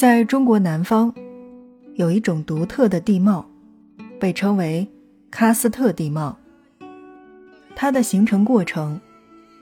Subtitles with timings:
[0.00, 1.14] 在中国南方，
[1.96, 3.46] 有一种独特的地貌，
[4.18, 4.88] 被称为
[5.30, 6.38] 喀斯特地貌。
[7.76, 8.98] 它的形成过程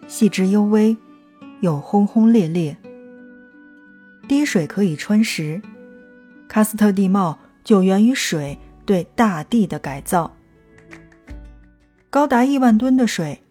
[0.07, 0.96] 细致幽微，
[1.61, 2.77] 又轰轰烈烈。
[4.29, 5.61] 滴水可以穿石，
[6.48, 10.32] 喀斯特地貌就源于水对大地的改造。
[12.11, 13.43] 高达亿万吨的水，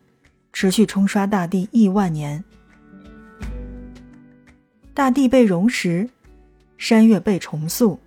[0.54, 2.46] 持续冲刷大地亿万年，
[4.94, 6.08] 大地被溶蚀。
[6.78, 8.00] 山岳被重塑，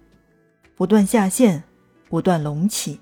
[0.76, 1.62] 不断下陷，
[2.08, 3.00] 不断隆起，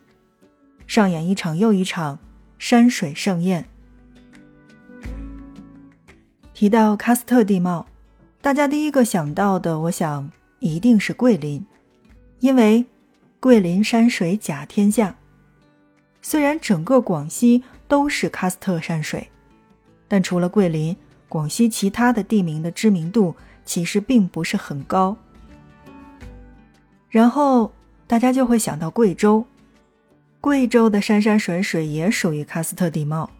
[0.86, 2.18] 上演一场又一场
[2.58, 3.68] 山水盛宴。
[6.54, 7.86] 提到喀斯特地貌，
[8.40, 11.64] 大家第一个想到的，我想一定是桂林，
[12.40, 12.84] 因为
[13.38, 15.16] 桂林山水甲天下。
[16.20, 19.28] 虽然整个广西都是喀斯特山水，
[20.08, 20.96] 但除了桂林，
[21.28, 25.16] 广西其他的地名的知名度其实并不是很高。
[27.10, 27.72] 然后
[28.06, 29.44] 大家就会想到贵州，
[30.40, 33.30] 贵州的山山水水也属于喀斯特地貌，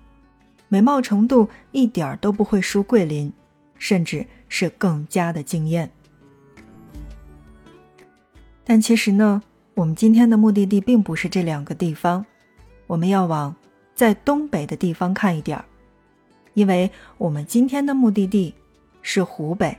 [0.69, 3.33] 美貌程度一点儿都不会输桂林，
[3.79, 5.91] 甚至是更加的惊艳。
[8.65, 9.43] 但其实呢，
[9.75, 12.25] 我们今天的目的地并不是这两个地方，
[12.87, 13.55] 我们要往
[13.95, 15.65] 在东北的地方看一点儿，
[16.55, 18.55] 因为我们今天的目的地
[19.03, 19.79] 是湖北，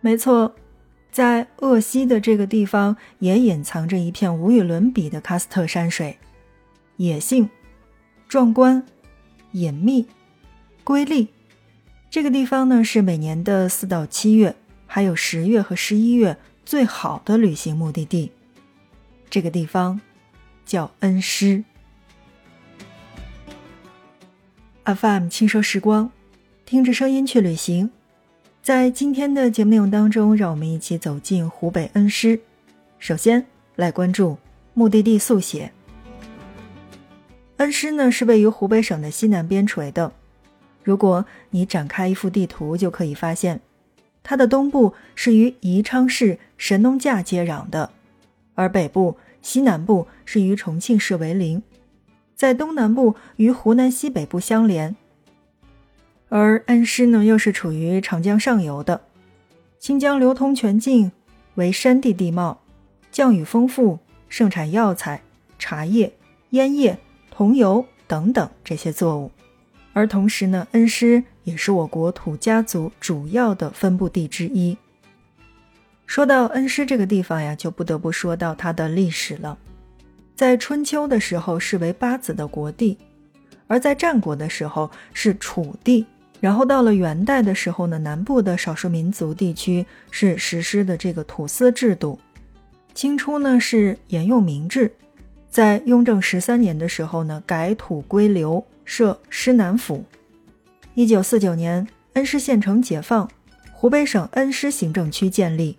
[0.00, 0.54] 没错。
[1.10, 6.18] 在鄂西的这个地方，也隐藏着一片无与伦比的喀斯特山水，
[6.96, 7.50] 野性、
[8.28, 8.86] 壮观、
[9.52, 10.06] 隐秘、
[10.84, 11.28] 瑰丽。
[12.08, 14.54] 这个地方呢，是每年的四到七月，
[14.86, 18.32] 还有十月和十一月最好的旅行目的地。
[19.28, 20.00] 这个地方
[20.64, 21.64] 叫恩施。
[24.84, 26.10] FM 轻奢时光，
[26.64, 27.90] 听着声音去旅行。
[28.70, 32.38] 在今天的节目内容当中，让我们一起走进湖北恩施。
[33.00, 33.44] 首先
[33.74, 34.38] 来关注
[34.74, 35.72] 目的地速写。
[37.56, 40.12] 恩施呢是位于湖北省的西南边陲的。
[40.84, 43.60] 如果你展开一幅地图，就可以发现，
[44.22, 47.90] 它的东部是与宜昌市神农架接壤的，
[48.54, 51.60] 而北部、西南部是与重庆市为邻，
[52.36, 54.94] 在东南部与湖南西北部相连。
[56.30, 59.00] 而恩施呢，又是处于长江上游的，
[59.80, 61.10] 新疆流通全境，
[61.56, 62.60] 为山地地貌，
[63.10, 63.98] 降雨丰富，
[64.28, 65.20] 盛产药材、
[65.58, 66.12] 茶叶、
[66.50, 66.96] 烟叶、
[67.32, 69.32] 桐油等等这些作物。
[69.92, 74.78] 而同时呢，恩施也是我国土家族主要的分布地之一。
[76.06, 79.58] 说到恩施这个地方呀，就不得不说到它的历史了。
[80.36, 82.96] 在春秋的时候，是为八子的国地；
[83.66, 86.06] 而在战国的时候，是楚地。
[86.40, 92.18] 然后到了元代的时候呢，南部的少数民族地区是实施的这个土司制度。
[92.94, 94.90] 清初呢是沿用明制，
[95.50, 100.02] 在雍正十三年的时候呢改土归流，设施南府。
[100.94, 103.30] 一九四九年，恩施县城解放，
[103.72, 105.76] 湖北省恩施行政区建立。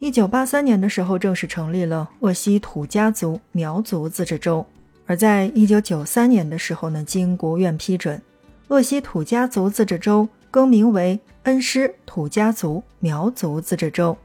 [0.00, 4.66] 一九八三年的时候，正式成立了鄂西土家族苗族自治州。
[5.06, 8.20] 而在一九九三年的时候呢，经国务院批准。
[8.68, 14.16] 鄂西土家族自治州更名为恩施土家族苗族自治州，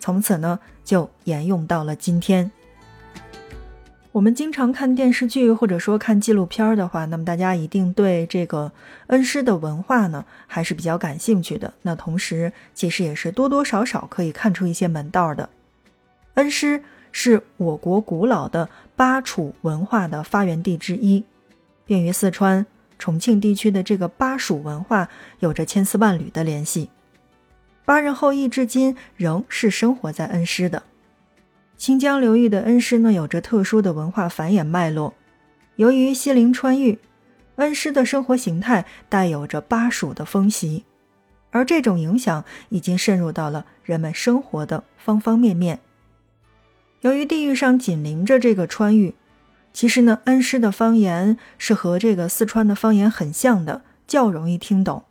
[0.00, 2.50] 从此呢就沿用到了今天。
[4.10, 8.72] 我们经常看电视剧或者说看纪录片的话，那么大家一定对这个
[9.08, 11.72] 恩施的文化呢还是比较感兴趣的。
[11.82, 15.48] 那同时其实也是多多少少可以看出一些门道的。
[16.34, 21.22] 恩施是我国古老的巴楚文化的发源地之一，
[21.84, 22.66] 便于四川。
[22.98, 26.90] 重庆地区的这个巴蜀文化有着千丝万缕的联系，
[27.84, 30.82] 巴人后裔至今仍是生活在恩施的。
[31.76, 35.14] 清江流域的恩施呢，有着特殊的文化繁衍脉络。
[35.76, 36.98] 由于西陵川渝，
[37.56, 40.84] 恩施的生活形态带有着巴蜀的风习，
[41.50, 45.78] 而这种影响已经渗入到了人们生活的方方面面。
[47.02, 49.14] 由于地域上紧邻着这个川渝。
[49.78, 55.04] 其实呢，恩施的方言是和这个四川的方言很像的，较容易听懂。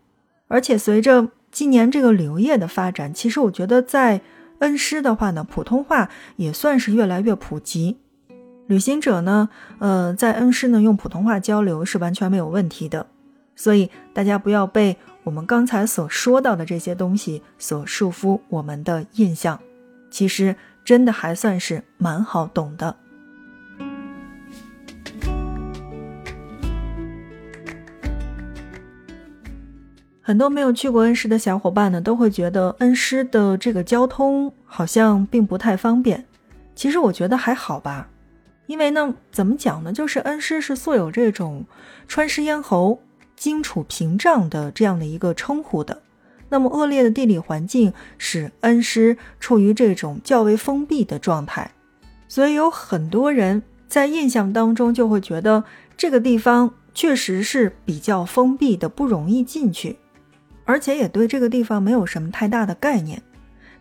[0.49, 4.19] 而且随着今年这个旅游业的发展，其实我觉得在
[4.59, 7.95] 恩施的话呢，普通话也算是越来越普及。
[8.67, 9.47] 旅行者呢，
[9.79, 13.07] 呃，在恩施呢用普通话交流是完全没有问题的。
[13.55, 19.61] 所以大家不要被我们刚才所说到的这些东西所束缚我们的印象，
[20.11, 22.97] 其实真的还算是蛮好懂的。
[30.27, 36.25] 很多没有去过恩施的小伙伴呢，都会觉得恩施的这个交通好像并不太方便。
[36.75, 38.09] 其实我觉得还好吧，
[38.65, 39.93] 因为呢，怎么讲呢？
[39.93, 41.65] 就是恩施是素有这种
[42.09, 42.99] 川师咽喉、
[43.37, 46.01] 荆楚屏障的这样的一个称呼的。
[46.49, 51.71] 那么恶劣的地理环境使恩施处于这种较为封闭的状态，
[52.27, 55.63] 所以有很多人在印象当中就会觉得
[55.95, 59.97] 这个地方确实是比较封闭的，不容易进去，
[60.67, 63.23] 而且也对这个地方没有什么太大的概念。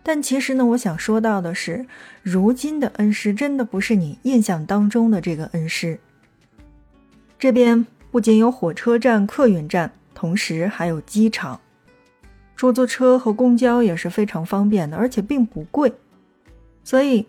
[0.02, 1.84] 但其实呢，我想说到的是，
[2.22, 5.98] 如今的恩施真的不是你印象当中的这个恩施。
[7.38, 11.60] 这边不仅有火车站、客运站，同时还有机场。
[12.54, 15.92] 出租车和公交也是非常方便的，而且并不贵，
[16.84, 17.26] 所以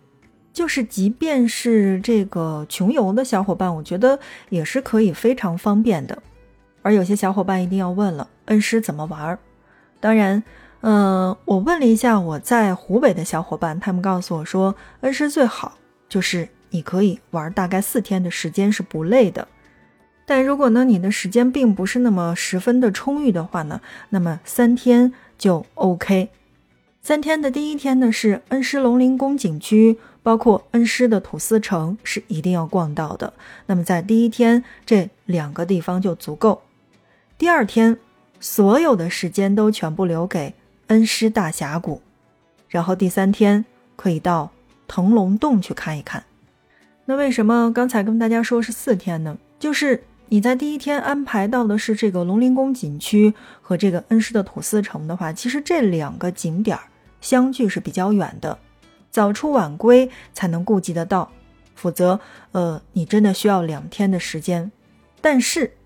[0.53, 4.17] 就是即便是这个穷游的小伙伴，我觉得
[4.49, 6.21] 也是可以非常方便的。
[6.81, 9.37] 而有些小伙伴一定要问了，恩施怎么玩？
[9.99, 10.43] 当然，
[10.81, 15.77] 嗯，我问了一下我在湖北的小伙伴，他们告诉我说，恩施最好
[16.07, 19.47] 就是你可以玩大概四天的时间是不累的。
[20.25, 26.29] 但如果呢，你的时间并不是那么十分的充裕的话呢，那么三天就 OK。
[27.01, 33.31] 三天的第一天呢是恩施龙陵宫景区，包括恩施的土司城是一定要逛到的。
[33.67, 36.61] 那么在第一天这两个地方就足够。
[37.37, 37.97] 第二天
[38.39, 40.53] 所有的时间都全部留给
[40.87, 42.01] 恩施大峡谷，
[42.69, 44.51] 然后第三天可以到
[44.87, 46.23] 腾龙洞去看一看。
[47.05, 49.37] 那为什么刚才跟大家说是四天呢？
[49.59, 50.03] 就是。
[50.29, 56.77] 你在第一天安排到的是这个龙陵宫景区和这个恩施的土司城的话，其实这两个景点
[57.21, 58.59] 相距是比较远的，
[59.09, 61.31] 早出晚归才能顾及得到，
[61.75, 62.19] 否则，
[62.51, 64.69] 呃，你真的需要两天的时间。
[65.21, 65.76] 但是，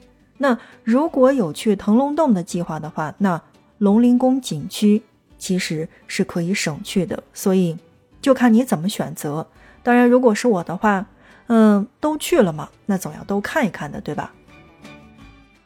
[0.41, 3.41] 那如果有去腾龙洞的计划的话，那
[3.77, 5.01] 龙陵宫景区
[5.37, 7.77] 其实是可以省去的，所以
[8.21, 9.47] 就看你怎么选择。
[9.81, 11.05] 当然，如果是我的话。
[11.53, 14.31] 嗯，都去了嘛，那总要都看一看的，对吧？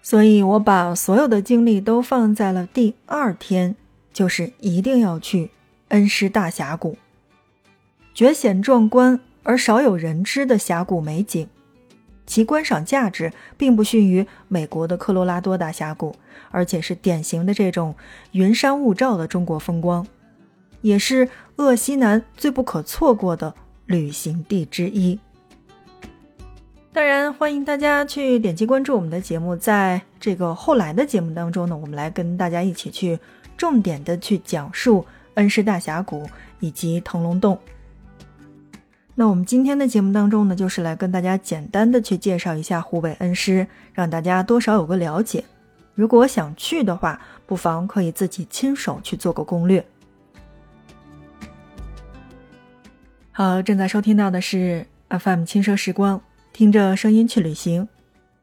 [0.01, 3.75] 所以我把所有的精力都放在了第二天，
[4.11, 5.51] 就是一定要去
[5.89, 6.97] 恩施大峡谷，
[8.15, 11.47] 绝险壮观而少有人知的峡谷美景，
[12.25, 16.15] 其观赏价值并不逊于美国的科罗拉多大峡谷，
[16.51, 17.95] 而且是典型的这种
[18.31, 20.05] 云山雾罩的中国风光，
[20.81, 23.53] 也是鄂西南最不可错过的
[23.85, 25.19] 旅行地之一。
[26.91, 29.53] 当然，欢迎大家去点击关注我们的节目。
[29.55, 33.19] 在这个后来的节目当中呢，我们来跟大家一起去
[33.57, 36.25] 重点的去讲述恩施大峡谷
[36.61, 37.59] 以及腾龙洞。
[39.17, 45.45] 那我们今天的节目当中呢，就是来跟大家简单的去介绍一下湖北恩施，让大家多少有个了解。
[45.93, 49.85] 如果想去的话，不妨可以自己亲手去做个攻略。
[53.31, 56.21] 好，正在收听到的是 FM 轻奢时光。
[56.51, 57.87] 听着声音去旅行，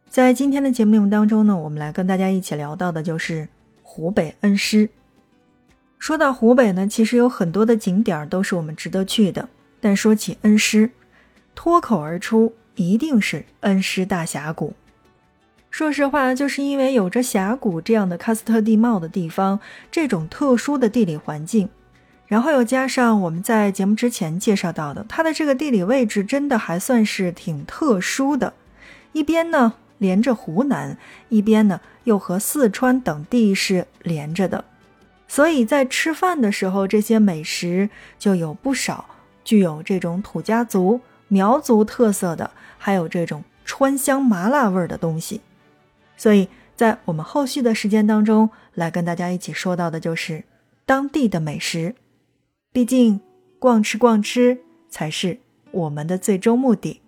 [0.09, 3.49] 在今天的节目内容当中呢，我们来跟大家一起聊到的就是
[3.83, 4.89] 湖北恩施。
[5.99, 9.49] 说到湖北呢，其实有很多的景点都是我们值得去的，
[9.83, 10.93] 但说起恩施，
[11.55, 14.73] 脱口而出一定是恩施大峡谷。
[15.71, 19.59] 说实话，就是因为有着峡谷这样的喀斯特地貌的地方，
[19.91, 21.69] 这种特殊的地理环境。
[22.27, 28.55] 然后又加上我们在节目之前介绍到的，它的这个地理位置真的还算是挺特殊的，
[29.13, 30.97] 一边呢连着湖南，
[31.29, 34.65] 一边呢又和四川等地是连着的，
[35.29, 39.05] 所以在吃饭的时候，这些美食就有不少
[39.45, 45.41] 具有这种土家族、苗族特色的，还有这种川香麻辣味儿的东西。
[46.17, 50.45] 所以在我们后续的时间当中，来跟大家一起说到的就是
[50.87, 51.95] 当地的美食。
[52.73, 53.21] 毕竟，
[53.59, 54.59] 逛吃逛吃
[54.89, 55.39] 才是
[55.71, 57.01] 我们的最终目的。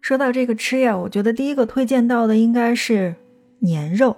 [0.00, 3.14] 说到这个吃呀，我觉得第一个推荐到的应该是
[3.60, 4.16] 年肉。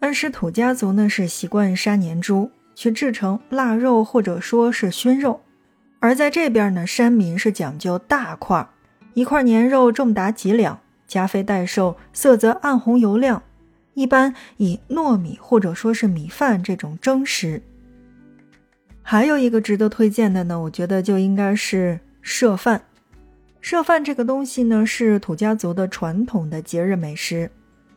[0.00, 5.40] 恩施土家族呢是习惯杀年猪去制成腊肉或者说是熏肉，
[6.06, 8.68] 而在这边呢，山民是讲究大块，
[9.14, 13.42] 一块年肉重达几两，加肥带瘦，色泽暗红油亮，
[13.94, 17.60] 一般以糯米或者说是米饭这种蒸食。
[19.02, 22.82] 还有一个值得推荐的呢，我觉得就应该是社饭。
[23.60, 27.50] 社饭这个东西呢，是土家族的传统的节日美食，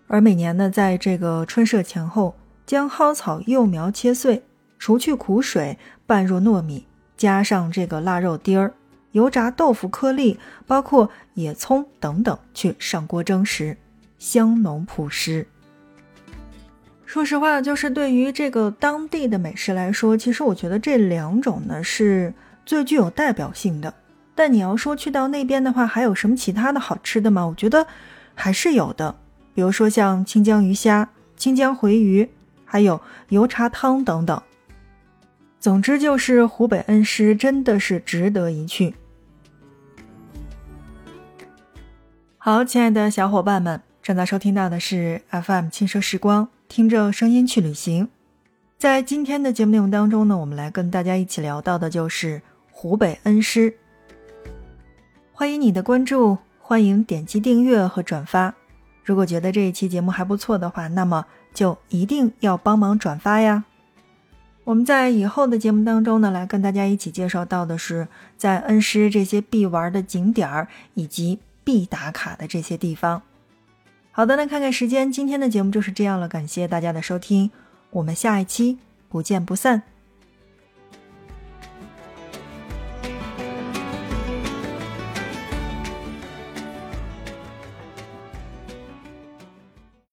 [0.07, 2.33] 而每年呢，在这个春社前后，
[2.65, 4.41] 将蒿草幼苗切碎，
[4.79, 6.87] 除去苦水，拌入糯米，
[7.19, 8.73] 加上这个腊肉丁儿、
[9.11, 13.75] 油炸豆腐颗粒，包括野葱等等，去上锅蒸食，
[14.17, 15.45] 香浓朴实。
[17.05, 22.33] 说实话，就是对于这个当地的美食来说，其实我觉得这两种呢是
[22.65, 23.93] 最具有代表性的。
[24.33, 27.45] 但你要说去到那边的话，还有什么其他的好吃的吗？
[27.45, 27.85] 我觉得
[28.33, 29.13] 还是有的，
[29.53, 32.29] 比如说像清江鱼虾、清江回鱼，
[32.63, 34.41] 还有油茶汤等等。
[35.59, 38.95] 总之就是湖北恩施真的是值得一去。
[42.37, 46.47] 好，亲爱的小伙伴们，正在收听到的是 FM 轻奢时光。
[46.69, 48.07] 听着声音去旅行，
[48.77, 53.73] 在今天的节目内容当中呢，我们来跟大家一起聊到的就是湖北恩施。
[55.33, 58.53] 欢迎你的关注，欢迎点击订阅和转发。
[59.03, 63.65] 如果觉得这一期节目还不错的话，那么就一定要帮忙转发呀。
[64.69, 68.07] 我们在以后的节目当中呢，来跟大家一起介绍到的是
[68.37, 73.23] 在恩施这些必玩的景点儿以及必打卡的这些地方。
[74.11, 76.27] 好的，那看看时间，今天的节目就是这样了。
[76.27, 77.49] 感谢大家的收听，
[77.89, 78.77] 我们下一期
[79.09, 79.81] 不见不散。